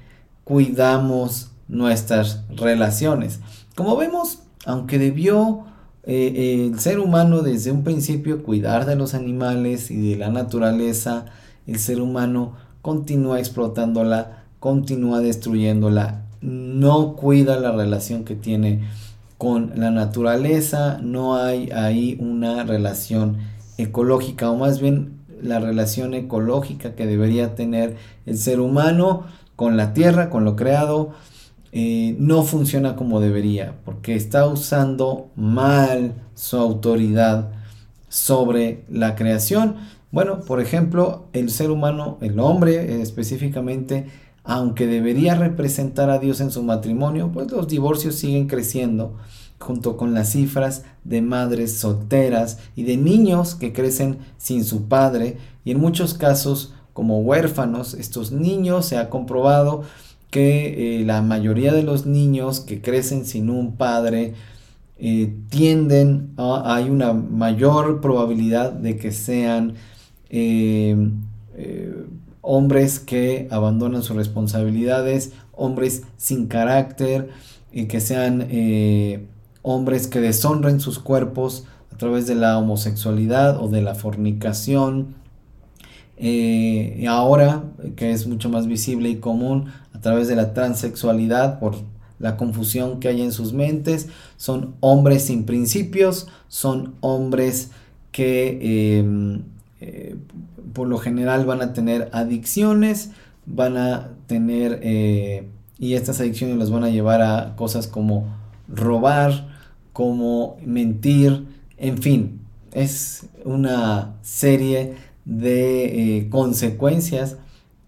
cuidamos 0.45 1.51
nuestras 1.67 2.45
relaciones. 2.51 3.41
Como 3.75 3.97
vemos, 3.97 4.45
aunque 4.65 5.01
debió 5.01 5.65
eh, 6.05 6.69
el 6.71 6.79
ser 6.79 7.01
humano 7.01 7.43
desde 7.43 7.73
un 7.73 7.83
principio 7.83 8.45
cuidar 8.45 8.87
de 8.87 8.95
los 8.95 9.15
animales 9.15 9.91
y 9.91 10.11
de 10.11 10.19
la 10.19 10.29
naturaleza, 10.29 11.25
el 11.67 11.81
ser 11.81 12.01
humano 12.01 12.53
continúa 12.81 13.41
explotándola, 13.41 14.44
continúa 14.65 15.21
destruyéndola, 15.21 16.23
no 16.41 17.17
cuida 17.17 17.61
la 17.61 17.71
relación 17.71 18.25
que 18.25 18.35
tiene 18.35 18.89
con 19.37 19.73
la 19.77 19.91
naturaleza, 19.91 20.99
no 21.03 21.37
hay 21.37 21.71
ahí 21.71 22.17
una 22.19 22.65
relación 22.65 23.37
ecológica 23.77 24.51
o 24.51 24.57
más 24.57 24.81
bien 24.81 25.19
la 25.43 25.61
relación 25.61 26.15
ecológica 26.15 26.95
que 26.95 27.05
debería 27.05 27.55
tener 27.55 27.97
el 28.25 28.39
ser 28.39 28.59
humano 28.59 29.25
con 29.55 29.77
la 29.77 29.93
tierra, 29.93 30.31
con 30.31 30.47
lo 30.47 30.57
creado, 30.57 31.11
eh, 31.73 32.17
no 32.19 32.43
funciona 32.43 32.97
como 32.97 33.21
debería, 33.21 33.75
porque 33.85 34.15
está 34.15 34.47
usando 34.47 35.29
mal 35.37 36.15
su 36.35 36.57
autoridad 36.57 37.51
sobre 38.09 38.85
la 38.89 39.15
creación. 39.15 39.77
Bueno, 40.11 40.41
por 40.41 40.63
ejemplo, 40.63 41.27
el 41.35 41.51
ser 41.51 41.71
humano, 41.71 42.17
el 42.23 42.41
hombre 42.41 43.03
específicamente, 43.03 44.07
aunque 44.45 44.87
debería 44.87 45.35
representar 45.35 46.11
a 46.11 46.19
Dios 46.19 46.41
en 46.41 46.51
su 46.51 46.63
matrimonio, 46.63 47.31
pues 47.33 47.51
los 47.51 47.67
divorcios 47.67 48.15
siguen 48.15 48.47
creciendo 48.47 49.17
junto 49.59 49.97
con 49.97 50.13
las 50.13 50.33
cifras 50.33 50.85
de 51.05 51.23
madres 51.23 51.79
solteras 51.79 52.59
y 52.77 52.85
de 52.85 52.99
niños 52.99 53.55
que 53.55 53.73
crecen 53.73 54.19
sin 54.37 54.65
su 54.65 54.89
padre 54.89 55.39
y 55.65 55.71
en 55.71 55.81
muchos 55.81 56.15
casos 56.15 56.75
como 56.93 57.21
huérfanos. 57.21 57.95
Estos 57.95 58.31
niños 58.31 58.87
se 58.87 58.99
ha 58.99 59.09
comprobado 59.09 59.83
que 60.31 60.99
eh, 61.01 61.05
la 61.05 61.23
mayoría 61.23 61.73
de 61.73 61.83
los 61.83 62.07
niños 62.07 62.61
que 62.61 62.83
crecen 62.83 63.25
sin 63.25 63.49
un 63.49 63.77
padre 63.77 64.35
eh, 64.99 65.35
tienden 65.49 66.35
a, 66.37 66.75
hay 66.75 66.91
una 66.91 67.13
mayor 67.13 68.01
probabilidad 68.01 68.73
de 68.73 68.97
que 68.97 69.13
sean 69.13 69.75
eh, 70.29 70.97
hombres 72.45 73.01
que 73.01 73.49
abandonan 73.51 74.03
sus 74.03 74.17
responsabilidades, 74.17 75.33
hombres 75.53 76.03
sin 76.17 76.47
carácter, 76.47 77.31
y 77.73 77.87
que 77.87 78.01
sean 78.01 78.47
eh, 78.51 79.27
hombres 79.63 80.07
que 80.07 80.21
deshonren 80.21 80.79
sus 80.79 80.99
cuerpos 80.99 81.65
a 81.93 81.97
través 81.97 82.27
de 82.27 82.35
la 82.35 82.59
homosexualidad 82.59 83.61
o 83.61 83.69
de 83.69 83.83
la 83.83 83.95
fornicación. 83.95 85.15
Eh, 86.17 87.05
ahora, 87.09 87.65
que 87.97 88.13
es 88.13 88.27
mucho 88.27 88.49
más 88.49 88.67
visible 88.67 89.09
y 89.09 89.17
común, 89.17 89.73
a 89.93 90.01
través 90.01 90.29
de 90.29 90.37
la 90.37 90.55
transexualidad, 90.55 91.59
por 91.59 91.77
la 92.19 92.37
confusión 92.37 93.01
que 93.01 93.09
hay 93.09 93.23
en 93.23 93.33
sus 93.33 93.53
mentes, 93.53 94.09
son 94.37 94.75
hombres 94.81 95.25
sin 95.25 95.45
principios, 95.45 96.29
son 96.49 96.95
hombres 97.01 97.71
que 98.13 98.99
em, 98.99 99.43
por 100.73 100.89
lo 100.89 100.99
general 100.99 101.47
van 101.47 101.63
a 101.63 101.73
tener 101.73 102.11
adicciones, 102.13 103.11
van 103.47 103.77
a 103.77 104.11
tener, 104.27 104.81
eh, 104.83 105.49
y 105.79 105.95
estas 105.95 106.21
adicciones 106.21 106.57
los 106.57 106.71
van 106.71 106.85
a 106.85 106.91
llevar 106.91 107.23
a 107.23 107.57
cosas 107.57 107.87
como 107.87 108.27
robar, 108.69 109.49
como 109.93 110.57
mentir, 110.65 111.47
en 111.79 111.99
fin, 111.99 112.41
es 112.73 113.27
una 113.45 114.17
serie 114.23 114.97
de 115.25 116.19
eh, 116.19 116.29
consecuencias 116.29 117.37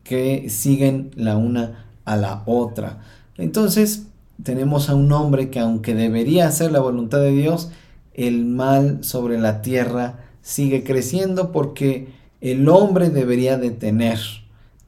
que 0.05 0.49
siguen 0.49 1.11
la 1.17 1.37
una 1.37 1.87
a 2.05 2.17
la 2.17 2.43
otra. 2.47 3.01
Entonces, 3.37 4.07
tenemos 4.43 4.89
a 4.89 4.95
un 4.95 5.11
hombre 5.13 5.51
que 5.51 5.59
aunque 5.59 5.95
debería 5.95 6.47
hacer 6.47 6.71
la 6.71 6.81
voluntad 6.81 7.19
de 7.19 7.33
Dios, 7.33 7.71
el 8.15 8.45
mal 8.45 9.03
sobre 9.03 9.39
la 9.39 9.61
tierra 9.61 10.26
sigue 10.47 10.85
creciendo 10.85 11.51
porque 11.51 12.07
el 12.41 12.69
hombre 12.69 13.11
debería 13.11 13.59
detener 13.59 14.21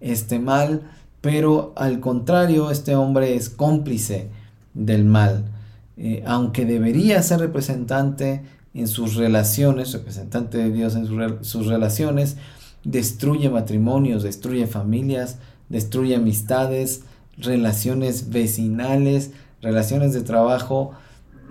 este 0.01 0.39
mal, 0.39 0.83
pero 1.21 1.73
al 1.75 1.99
contrario, 1.99 2.71
este 2.71 2.95
hombre 2.95 3.35
es 3.35 3.51
cómplice 3.51 4.29
del 4.73 5.05
mal. 5.05 5.47
Eh, 5.97 6.23
aunque 6.25 6.65
debería 6.65 7.21
ser 7.25 7.41
representante 7.41 8.43
en 8.73 8.87
sus 8.87 9.17
relaciones, 9.17 9.93
representante 9.93 10.59
de 10.59 10.71
Dios 10.71 10.95
en 10.95 11.09
sus 11.43 11.67
relaciones, 11.67 12.37
destruye 12.85 13.51
matrimonios, 13.51 14.23
destruye 14.23 14.69
familias, 14.69 15.39
destruye 15.69 16.15
amistades, 16.15 17.03
relaciones 17.37 18.31
vecinales, 18.31 19.33
relaciones 19.61 20.15
de 20.15 20.21
trabajo 20.21 20.93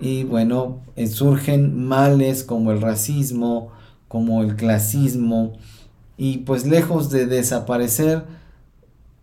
y 0.00 0.24
bueno, 0.24 0.78
eh, 0.96 1.08
surgen 1.08 1.84
males 1.84 2.42
como 2.42 2.72
el 2.72 2.80
racismo, 2.80 3.76
como 4.08 4.42
el 4.42 4.56
clasismo 4.56 5.52
y 6.16 6.38
pues 6.38 6.66
lejos 6.66 7.10
de 7.10 7.26
desaparecer, 7.26 8.24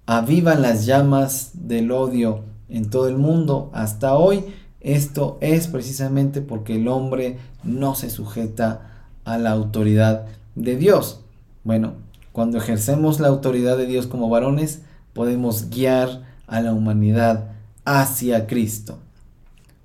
avivan 0.05 0.61
las 0.61 0.85
llamas 0.85 1.51
del 1.53 1.91
odio 1.91 2.43
en 2.69 2.89
todo 2.89 3.09
el 3.09 3.17
mundo 3.17 3.69
hasta 3.73 4.15
hoy. 4.15 4.45
Esto 4.79 5.37
es 5.41 5.67
precisamente 5.67 6.41
porque 6.41 6.75
el 6.75 6.87
hombre 6.87 7.37
no 7.63 7.95
se 7.95 8.09
sujeta 8.09 9.09
a 9.25 9.37
la 9.37 9.51
autoridad 9.51 10.25
de 10.55 10.77
Dios. 10.77 11.21
Bueno, 11.63 11.93
cuando 12.31 12.57
ejercemos 12.57 13.19
la 13.19 13.27
autoridad 13.27 13.77
de 13.77 13.87
Dios 13.87 14.07
como 14.07 14.29
varones, 14.29 14.81
podemos 15.13 15.69
guiar 15.69 16.23
a 16.47 16.61
la 16.61 16.73
humanidad 16.73 17.51
hacia 17.83 18.47
Cristo. 18.47 18.99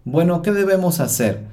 Bueno, 0.05 0.43
¿qué 0.43 0.53
debemos 0.53 1.01
hacer? 1.01 1.47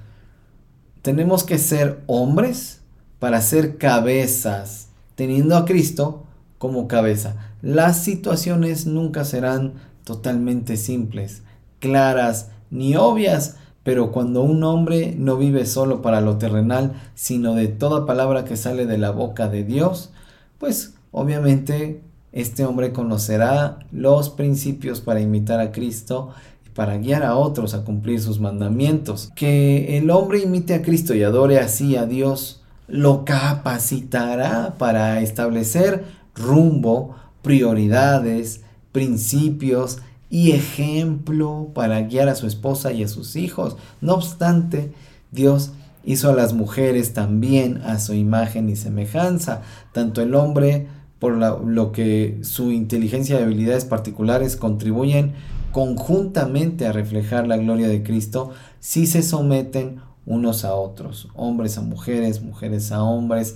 Tenemos 1.02 1.44
que 1.44 1.58
ser 1.58 2.04
hombres 2.08 2.82
para 3.20 3.42
ser 3.42 3.78
cabezas, 3.78 4.90
teniendo 5.16 5.58
a 5.58 5.66
Cristo 5.66 6.24
como 6.58 6.88
cabeza. 6.88 7.36
Las 7.62 8.04
situaciones 8.04 8.86
nunca 8.86 9.26
serán 9.26 9.74
totalmente 10.04 10.78
simples, 10.78 11.44
claras 11.80 12.50
ni 12.70 12.96
obvias, 12.96 13.58
pero 13.84 14.12
cuando 14.12 14.42
un 14.42 14.64
hombre 14.64 15.16
no 15.18 15.38
vive 15.38 15.66
solo 15.66 16.02
para 16.02 16.22
lo 16.22 16.38
terrenal, 16.38 16.94
sino 17.16 17.56
de 17.56 17.68
toda 17.68 18.06
palabra 18.06 18.44
que 18.44 18.58
sale 18.58 18.86
de 18.86 18.98
la 18.98 19.12
boca 19.12 19.48
de 19.48 19.64
Dios, 19.64 20.12
pues 20.60 20.94
obviamente 21.12 22.02
este 22.34 22.66
hombre 22.66 22.92
conocerá 22.92 23.80
los 23.92 24.30
principios 24.30 25.02
para 25.02 25.22
imitar 25.22 25.60
a 25.60 25.72
Cristo 25.72 26.32
y 26.66 26.70
para 26.70 26.98
guiar 26.98 27.24
a 27.24 27.36
otros 27.36 27.74
a 27.74 27.84
cumplir 27.84 28.22
sus 28.22 28.40
mandamientos. 28.40 29.32
Que 29.36 29.98
el 29.98 30.10
hombre 30.12 30.40
imite 30.40 30.74
a 30.74 30.82
Cristo 30.82 31.16
y 31.16 31.24
adore 31.24 31.60
así 31.60 31.96
a 31.96 32.06
Dios 32.06 32.62
lo 32.88 33.26
capacitará 33.26 34.76
para 34.78 35.22
establecer 35.22 36.06
rumbo, 36.36 37.16
prioridades, 37.42 38.62
principios 38.92 40.00
y 40.30 40.52
ejemplo 40.52 41.70
para 41.74 42.02
guiar 42.02 42.30
a 42.30 42.36
su 42.36 42.48
esposa 42.48 42.92
y 42.92 43.04
a 43.04 43.08
sus 43.08 43.36
hijos. 43.36 43.78
No 44.02 44.14
obstante, 44.14 44.92
Dios 45.32 45.72
hizo 46.04 46.30
a 46.30 46.34
las 46.34 46.54
mujeres 46.54 47.14
también 47.14 47.82
a 47.86 48.00
su 48.00 48.14
imagen 48.14 48.70
y 48.70 48.76
semejanza. 48.76 49.62
Tanto 49.92 50.22
el 50.22 50.36
hombre 50.36 50.88
por 51.20 51.34
lo 51.36 51.92
que 51.92 52.40
su 52.42 52.72
inteligencia 52.72 53.40
y 53.40 53.44
habilidades 53.44 53.86
particulares 53.86 54.56
contribuyen 54.56 55.34
conjuntamente 55.72 56.88
a 56.88 56.92
reflejar 56.92 57.48
la 57.48 57.58
gloria 57.58 57.88
de 57.88 58.04
Cristo 58.04 58.52
si 58.80 59.06
se 59.06 59.22
someten 59.24 60.00
unos 60.28 60.64
a 60.64 60.76
otros, 60.76 61.30
hombres 61.34 61.78
a 61.80 61.82
mujeres, 61.82 62.44
mujeres 62.44 62.92
a 62.92 63.02
hombres. 63.02 63.56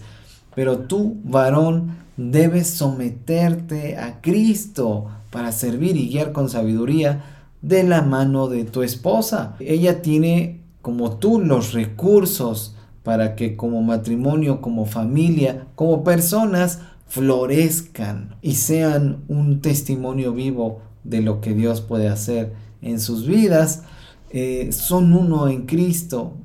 Pero 0.55 0.79
tú, 0.79 1.17
varón, 1.23 1.97
debes 2.17 2.69
someterte 2.69 3.97
a 3.97 4.21
Cristo 4.21 5.07
para 5.29 5.51
servir 5.51 5.95
y 5.97 6.09
guiar 6.09 6.31
con 6.31 6.49
sabiduría 6.49 7.23
de 7.61 7.83
la 7.83 8.01
mano 8.01 8.47
de 8.47 8.63
tu 8.63 8.81
esposa. 8.81 9.55
Ella 9.59 10.01
tiene, 10.01 10.61
como 10.81 11.17
tú, 11.17 11.39
los 11.39 11.73
recursos 11.73 12.75
para 13.03 13.35
que 13.35 13.55
como 13.55 13.81
matrimonio, 13.81 14.61
como 14.61 14.85
familia, 14.85 15.67
como 15.75 16.03
personas, 16.03 16.79
florezcan 17.07 18.35
y 18.41 18.55
sean 18.55 19.23
un 19.27 19.61
testimonio 19.61 20.33
vivo 20.33 20.81
de 21.03 21.21
lo 21.21 21.41
que 21.41 21.53
Dios 21.53 21.81
puede 21.81 22.07
hacer 22.07 22.53
en 22.81 22.99
sus 22.99 23.27
vidas. 23.27 23.83
Eh, 24.29 24.69
son 24.71 25.13
uno 25.13 25.49
en 25.49 25.65
Cristo, 25.65 26.37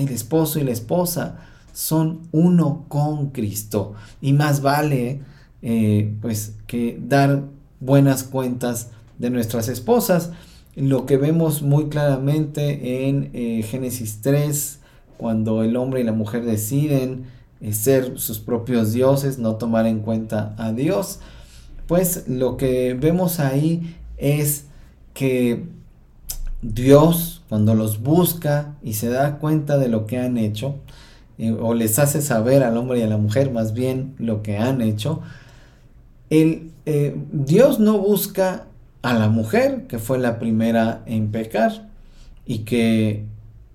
el 0.00 0.10
esposo 0.10 0.58
y 0.58 0.64
la 0.64 0.72
esposa 0.72 1.38
son 1.72 2.28
uno 2.32 2.84
con 2.88 3.30
Cristo. 3.30 3.94
Y 4.20 4.32
más 4.32 4.62
vale 4.62 5.20
eh, 5.62 6.14
pues 6.20 6.54
que 6.66 6.98
dar 7.00 7.44
buenas 7.80 8.24
cuentas 8.24 8.90
de 9.18 9.30
nuestras 9.30 9.68
esposas. 9.68 10.30
Lo 10.76 11.06
que 11.06 11.16
vemos 11.16 11.62
muy 11.62 11.88
claramente 11.88 13.08
en 13.08 13.30
eh, 13.32 13.62
Génesis 13.62 14.20
3, 14.22 14.80
cuando 15.16 15.62
el 15.62 15.76
hombre 15.76 16.00
y 16.00 16.04
la 16.04 16.12
mujer 16.12 16.44
deciden 16.44 17.24
ser 17.72 18.18
sus 18.18 18.38
propios 18.38 18.92
dioses, 18.92 19.38
no 19.38 19.56
tomar 19.56 19.86
en 19.86 20.00
cuenta 20.00 20.54
a 20.56 20.72
Dios, 20.72 21.20
pues 21.86 22.26
lo 22.26 22.56
que 22.56 22.94
vemos 22.94 23.38
ahí 23.38 23.96
es 24.16 24.64
que 25.12 25.64
Dios 26.62 27.42
cuando 27.48 27.74
los 27.74 28.02
busca 28.02 28.74
y 28.82 28.94
se 28.94 29.08
da 29.08 29.38
cuenta 29.38 29.78
de 29.78 29.88
lo 29.88 30.06
que 30.06 30.18
han 30.18 30.36
hecho, 30.38 30.76
eh, 31.38 31.52
o 31.52 31.74
les 31.74 31.98
hace 31.98 32.20
saber 32.20 32.62
al 32.62 32.76
hombre 32.76 33.00
y 33.00 33.02
a 33.02 33.06
la 33.06 33.16
mujer 33.16 33.50
más 33.50 33.72
bien 33.72 34.14
lo 34.18 34.42
que 34.42 34.58
han 34.58 34.82
hecho, 34.82 35.22
el, 36.28 36.70
eh, 36.86 37.16
Dios 37.32 37.80
no 37.80 37.98
busca 37.98 38.66
a 39.02 39.14
la 39.14 39.28
mujer, 39.28 39.86
que 39.86 39.98
fue 39.98 40.18
la 40.18 40.38
primera 40.38 41.02
en 41.06 41.32
pecar, 41.32 41.88
y 42.46 42.60
que 42.60 43.24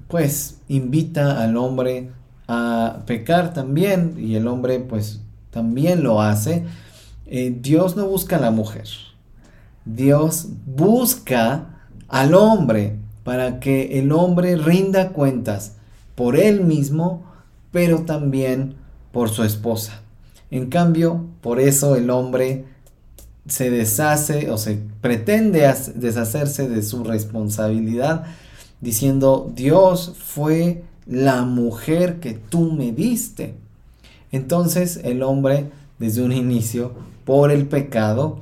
pues 0.08 0.60
invita 0.68 1.42
al 1.44 1.58
hombre 1.58 2.12
a 2.48 3.04
pecar 3.06 3.54
también 3.54 4.16
y 4.20 4.36
el 4.36 4.48
hombre 4.48 4.80
pues 4.80 5.22
también 5.50 6.04
lo 6.04 6.22
hace, 6.22 6.66
eh, 7.26 7.58
Dios 7.60 7.96
no 7.96 8.06
busca 8.08 8.38
a 8.38 8.42
la 8.42 8.52
mujer. 8.52 8.88
Dios 9.86 10.48
busca 10.66 11.75
al 12.08 12.34
hombre 12.34 12.98
para 13.24 13.60
que 13.60 14.00
el 14.00 14.12
hombre 14.12 14.56
rinda 14.56 15.10
cuentas 15.10 15.74
por 16.16 16.38
él 16.38 16.62
mismo, 16.62 17.24
pero 17.72 18.04
también 18.04 18.76
por 19.12 19.30
su 19.30 19.44
esposa. 19.44 20.02
En 20.52 20.70
cambio, 20.70 21.26
por 21.42 21.60
eso 21.60 21.96
el 21.96 22.10
hombre 22.10 22.66
se 23.48 23.70
deshace 23.70 24.50
o 24.50 24.58
se 24.58 24.80
pretende 25.02 25.72
deshacerse 25.96 26.68
de 26.68 26.82
su 26.82 27.04
responsabilidad 27.04 28.26
diciendo 28.82 29.52
Dios 29.56 30.14
fue 30.18 30.84
la 31.06 31.44
mujer 31.44 32.20
que 32.20 32.34
tú 32.34 32.72
me 32.72 32.92
diste. 32.92 33.56
Entonces 34.32 35.00
el 35.04 35.24
hombre, 35.24 35.70
desde 36.00 36.24
un 36.24 36.32
inicio, 36.32 36.94
por 37.26 37.52
el 37.52 37.68
pecado, 37.68 38.40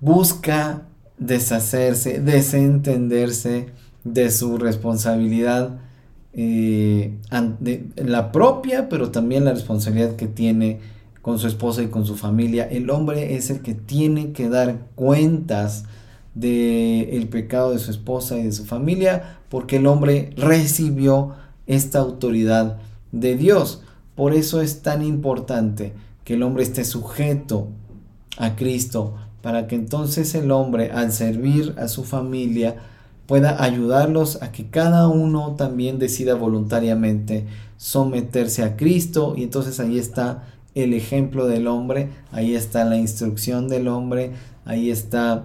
busca 0.00 0.82
deshacerse, 1.18 2.20
desentenderse 2.20 3.70
de 4.04 4.30
su 4.30 4.58
responsabilidad, 4.58 5.78
eh, 6.32 7.18
la 7.96 8.32
propia, 8.32 8.88
pero 8.88 9.10
también 9.10 9.44
la 9.44 9.52
responsabilidad 9.52 10.16
que 10.16 10.28
tiene 10.28 10.80
con 11.22 11.38
su 11.38 11.46
esposa 11.46 11.82
y 11.82 11.88
con 11.88 12.06
su 12.06 12.16
familia. 12.16 12.68
El 12.70 12.90
hombre 12.90 13.36
es 13.36 13.50
el 13.50 13.60
que 13.60 13.74
tiene 13.74 14.32
que 14.32 14.48
dar 14.48 14.86
cuentas 14.94 15.84
del 16.34 17.08
el 17.10 17.28
pecado 17.28 17.72
de 17.72 17.78
su 17.78 17.90
esposa 17.90 18.38
y 18.38 18.44
de 18.44 18.52
su 18.52 18.64
familia, 18.64 19.40
porque 19.48 19.76
el 19.76 19.86
hombre 19.86 20.30
recibió 20.36 21.34
esta 21.66 21.98
autoridad 21.98 22.78
de 23.12 23.36
Dios. 23.36 23.82
Por 24.14 24.34
eso 24.34 24.60
es 24.60 24.82
tan 24.82 25.04
importante 25.04 25.92
que 26.24 26.34
el 26.34 26.42
hombre 26.42 26.62
esté 26.62 26.84
sujeto 26.84 27.68
a 28.36 28.54
Cristo, 28.54 29.16
para 29.42 29.66
que 29.66 29.76
entonces 29.76 30.34
el 30.34 30.50
hombre, 30.50 30.90
al 30.90 31.12
servir 31.12 31.74
a 31.78 31.88
su 31.88 32.04
familia, 32.04 32.76
pueda 33.26 33.62
ayudarlos 33.62 34.42
a 34.42 34.52
que 34.52 34.70
cada 34.70 35.08
uno 35.08 35.54
también 35.56 35.98
decida 35.98 36.34
voluntariamente 36.34 37.46
someterse 37.76 38.64
a 38.64 38.76
Cristo 38.76 39.34
y 39.36 39.42
entonces 39.42 39.80
ahí 39.80 39.98
está 39.98 40.44
el 40.74 40.94
ejemplo 40.94 41.46
del 41.46 41.66
hombre, 41.66 42.10
ahí 42.32 42.54
está 42.54 42.84
la 42.84 42.96
instrucción 42.96 43.68
del 43.68 43.88
hombre, 43.88 44.32
ahí 44.64 44.90
está 44.90 45.44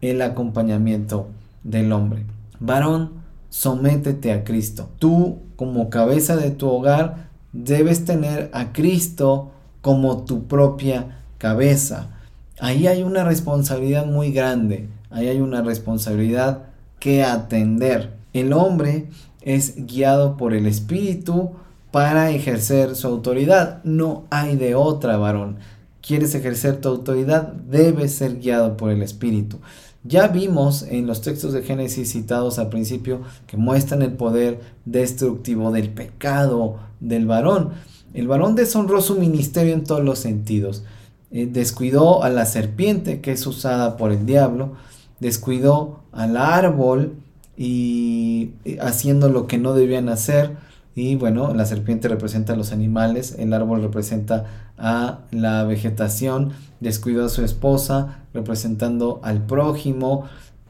el 0.00 0.22
acompañamiento 0.22 1.28
del 1.64 1.92
hombre. 1.92 2.24
Varón, 2.60 3.12
sométete 3.50 4.32
a 4.32 4.44
Cristo. 4.44 4.88
Tú 4.98 5.40
como 5.56 5.90
cabeza 5.90 6.36
de 6.36 6.50
tu 6.50 6.68
hogar 6.68 7.28
debes 7.52 8.04
tener 8.04 8.50
a 8.52 8.72
Cristo 8.72 9.50
como 9.80 10.24
tu 10.24 10.46
propia 10.46 11.22
cabeza. 11.38 12.17
Ahí 12.60 12.86
hay 12.86 13.02
una 13.02 13.24
responsabilidad 13.24 14.06
muy 14.06 14.32
grande, 14.32 14.88
ahí 15.10 15.28
hay 15.28 15.40
una 15.40 15.62
responsabilidad 15.62 16.64
que 16.98 17.22
atender. 17.22 18.14
El 18.32 18.52
hombre 18.52 19.06
es 19.42 19.86
guiado 19.86 20.36
por 20.36 20.54
el 20.54 20.66
Espíritu 20.66 21.52
para 21.90 22.30
ejercer 22.30 22.96
su 22.96 23.06
autoridad. 23.06 23.82
No 23.84 24.24
hay 24.30 24.56
de 24.56 24.74
otra, 24.74 25.16
varón. 25.16 25.58
quieres 26.02 26.34
ejercer 26.34 26.80
tu 26.80 26.88
autoridad, 26.88 27.52
debes 27.52 28.14
ser 28.14 28.38
guiado 28.38 28.76
por 28.76 28.90
el 28.90 29.02
Espíritu. 29.02 29.58
Ya 30.04 30.28
vimos 30.28 30.82
en 30.82 31.06
los 31.06 31.20
textos 31.20 31.52
de 31.52 31.62
Génesis 31.62 32.12
citados 32.12 32.58
al 32.58 32.70
principio 32.70 33.20
que 33.46 33.56
muestran 33.56 34.00
el 34.02 34.12
poder 34.12 34.60
destructivo 34.84 35.70
del 35.70 35.90
pecado 35.90 36.78
del 37.00 37.26
varón. 37.26 37.70
El 38.14 38.26
varón 38.26 38.54
deshonró 38.54 39.02
su 39.02 39.16
ministerio 39.16 39.74
en 39.74 39.84
todos 39.84 40.02
los 40.02 40.18
sentidos. 40.18 40.84
Eh, 41.30 41.46
descuidó 41.50 42.22
a 42.22 42.30
la 42.30 42.46
serpiente 42.46 43.20
que 43.20 43.32
es 43.32 43.46
usada 43.46 43.96
por 43.96 44.12
el 44.12 44.24
diablo, 44.24 44.72
descuidó 45.20 46.00
al 46.12 46.36
árbol 46.36 47.16
y 47.56 48.52
haciendo 48.80 49.28
lo 49.28 49.46
que 49.46 49.58
no 49.58 49.74
debían 49.74 50.08
hacer. 50.08 50.56
Y 50.94 51.16
bueno, 51.16 51.54
la 51.54 51.64
serpiente 51.64 52.08
representa 52.08 52.54
a 52.54 52.56
los 52.56 52.72
animales, 52.72 53.36
el 53.38 53.52
árbol 53.52 53.82
representa 53.82 54.46
a 54.78 55.20
la 55.30 55.64
vegetación, 55.64 56.52
descuidó 56.80 57.26
a 57.26 57.28
su 57.28 57.44
esposa, 57.44 58.24
representando 58.32 59.20
al 59.22 59.42
prójimo, 59.44 60.24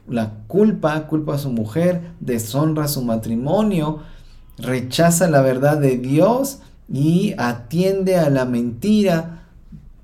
la 0.07 0.33
culpa, 0.47 1.07
culpa 1.07 1.35
a 1.35 1.39
su 1.39 1.51
mujer, 1.51 2.01
deshonra 2.19 2.87
su 2.87 3.03
matrimonio, 3.03 3.99
rechaza 4.57 5.29
la 5.29 5.41
verdad 5.41 5.77
de 5.77 5.97
Dios 5.97 6.59
y 6.91 7.33
atiende 7.37 8.17
a 8.17 8.29
la 8.29 8.45
mentira, 8.45 9.38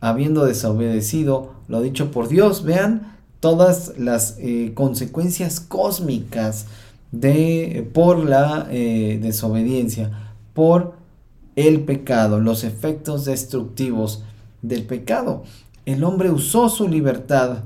habiendo 0.05 0.45
desobedecido 0.45 1.53
lo 1.67 1.81
dicho 1.81 2.11
por 2.11 2.27
Dios. 2.27 2.63
Vean 2.63 3.17
todas 3.39 3.93
las 3.97 4.37
eh, 4.39 4.71
consecuencias 4.75 5.59
cósmicas 5.59 6.67
de, 7.11 7.89
por 7.93 8.19
la 8.23 8.67
eh, 8.69 9.19
desobediencia, 9.21 10.33
por 10.53 10.93
el 11.55 11.81
pecado, 11.81 12.39
los 12.39 12.63
efectos 12.63 13.25
destructivos 13.25 14.23
del 14.61 14.83
pecado. 14.83 15.43
El 15.87 16.03
hombre 16.03 16.29
usó 16.29 16.69
su 16.69 16.87
libertad 16.87 17.63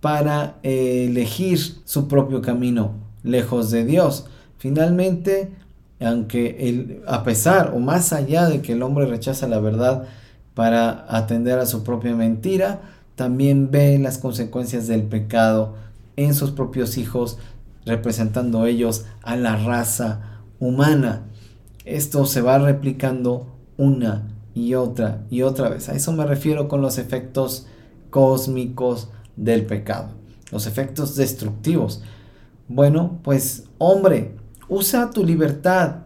para 0.00 0.56
eh, 0.62 1.06
elegir 1.08 1.58
su 1.84 2.06
propio 2.06 2.42
camino 2.42 2.92
lejos 3.22 3.70
de 3.70 3.86
Dios. 3.86 4.26
Finalmente, 4.58 5.50
aunque 6.00 6.68
el, 6.68 7.02
a 7.06 7.24
pesar 7.24 7.72
o 7.74 7.78
más 7.78 8.12
allá 8.12 8.46
de 8.46 8.60
que 8.60 8.72
el 8.72 8.82
hombre 8.82 9.06
rechaza 9.06 9.48
la 9.48 9.60
verdad 9.60 10.06
para 10.58 11.06
atender 11.08 11.60
a 11.60 11.66
su 11.66 11.84
propia 11.84 12.16
mentira, 12.16 12.80
también 13.14 13.70
ve 13.70 13.96
las 13.96 14.18
consecuencias 14.18 14.88
del 14.88 15.04
pecado 15.04 15.76
en 16.16 16.34
sus 16.34 16.50
propios 16.50 16.98
hijos, 16.98 17.38
representando 17.86 18.66
ellos 18.66 19.04
a 19.22 19.36
la 19.36 19.54
raza 19.54 20.40
humana. 20.58 21.22
Esto 21.84 22.26
se 22.26 22.40
va 22.40 22.58
replicando 22.58 23.46
una 23.76 24.26
y 24.52 24.74
otra 24.74 25.24
y 25.30 25.42
otra 25.42 25.68
vez. 25.68 25.88
A 25.90 25.94
eso 25.94 26.10
me 26.10 26.26
refiero 26.26 26.66
con 26.66 26.82
los 26.82 26.98
efectos 26.98 27.68
cósmicos 28.10 29.10
del 29.36 29.64
pecado, 29.64 30.08
los 30.50 30.66
efectos 30.66 31.14
destructivos. 31.14 32.02
Bueno, 32.66 33.20
pues 33.22 33.68
hombre, 33.78 34.34
usa 34.68 35.10
tu 35.10 35.24
libertad 35.24 35.98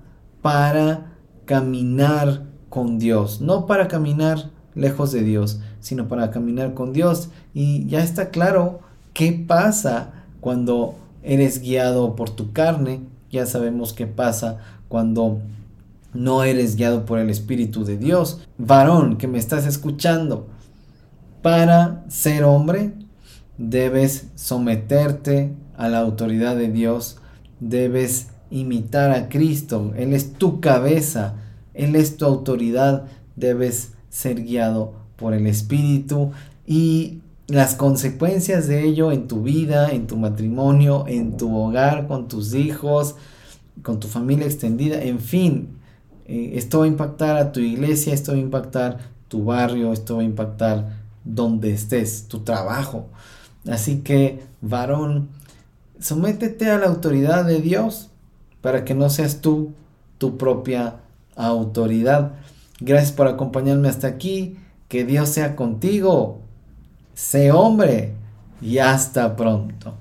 para 0.43 1.15
caminar 1.47 2.52
con 2.73 2.99
Dios, 2.99 3.43
no 3.43 3.67
para 3.67 3.87
caminar 3.87 4.49
lejos 4.75 5.13
de 5.13 5.23
Dios, 5.23 5.61
sino 5.81 6.09
para 6.09 6.31
caminar 6.31 6.73
con 6.73 6.95
Dios. 6.95 7.29
Y 7.53 7.87
ya 7.87 8.03
está 8.03 8.31
claro 8.31 8.81
qué 9.13 9.31
pasa 9.47 10.25
cuando 10.41 10.95
eres 11.23 11.61
guiado 11.61 12.17
por 12.17 12.31
tu 12.31 12.55
carne. 12.55 13.03
Ya 13.31 13.45
sabemos 13.45 13.93
qué 13.93 14.07
pasa 14.07 14.57
cuando 14.89 15.43
no 16.15 16.45
eres 16.45 16.77
guiado 16.77 17.05
por 17.05 17.19
el 17.19 17.29
Espíritu 17.29 17.85
de 17.85 17.99
Dios. 17.99 18.41
Varón 18.57 19.19
que 19.19 19.29
me 19.29 19.39
estás 19.39 19.67
escuchando, 19.67 20.47
para 21.43 22.05
ser 22.09 22.45
hombre 22.45 22.95
debes 23.59 24.29
someterte 24.35 25.53
a 25.77 25.89
la 25.89 25.99
autoridad 25.99 26.57
de 26.57 26.69
Dios, 26.69 27.19
debes 27.61 28.29
imitar 28.51 29.11
a 29.11 29.29
Cristo, 29.29 29.93
Él 29.95 30.15
es 30.15 30.33
tu 30.33 30.61
cabeza, 30.61 31.35
Él 31.75 31.97
es 31.97 32.17
tu 32.17 32.25
autoridad, 32.25 33.07
debes 33.37 33.93
ser 34.11 34.43
guiado 34.43 34.93
por 35.17 35.35
el 35.35 35.47
Espíritu 35.47 36.33
y 36.67 37.21
las 37.49 37.75
consecuencias 37.75 38.67
de 38.67 38.85
ello 38.85 39.13
en 39.13 39.29
tu 39.29 39.43
vida, 39.43 39.91
en 39.91 40.07
tu 40.07 40.17
matrimonio, 40.17 41.05
en 41.07 41.37
tu 41.37 41.55
hogar, 41.57 42.07
con 42.07 42.29
tus 42.29 42.55
hijos, 42.55 43.17
con 43.83 44.01
tu 44.01 44.09
familia 44.09 44.47
extendida, 44.47 45.03
en 45.03 45.19
fin, 45.19 45.69
eh, 46.27 46.53
esto 46.55 46.81
va 46.81 46.85
a 46.85 46.89
impactar 46.89 47.37
a 47.37 47.53
tu 47.53 47.61
iglesia, 47.61 48.15
esto 48.15 48.33
va 48.33 48.39
a 48.39 48.41
impactar 48.41 48.99
tu 49.29 49.45
barrio, 49.45 49.93
esto 49.93 50.17
va 50.17 50.23
a 50.23 50.25
impactar 50.25 50.99
donde 51.25 51.73
estés, 51.73 52.29
tu 52.29 52.41
trabajo. 52.41 53.07
Así 53.69 53.99
que, 54.01 54.41
varón, 54.61 55.29
sométete 56.01 56.71
a 56.71 56.79
la 56.79 56.87
autoridad 56.87 57.45
de 57.45 57.61
Dios 57.61 58.11
para 58.61 58.85
que 58.85 58.95
no 58.95 59.11
seas 59.11 59.41
tú 59.41 59.73
tu 60.19 60.37
propia 60.39 61.02
autoridad. 61.37 62.33
Gracias 62.81 63.13
por 63.13 63.29
acompañarme 63.29 63.89
hasta 63.89 64.07
aquí. 64.07 64.59
Que 64.89 65.05
Dios 65.05 65.29
sea 65.29 65.57
contigo. 65.57 66.41
Sé 67.15 67.53
hombre 67.53 68.15
y 68.61 68.79
hasta 68.79 69.37
pronto. 69.37 69.95